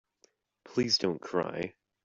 [0.63, 1.75] Please don't cry.